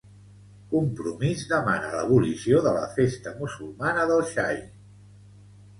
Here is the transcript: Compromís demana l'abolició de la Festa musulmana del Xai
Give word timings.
Compromís 0.71 1.43
demana 1.51 1.91
l'abolició 1.99 2.65
de 2.69 2.75
la 2.79 2.89
Festa 2.97 3.35
musulmana 3.45 4.09
del 4.15 4.27
Xai 4.35 4.61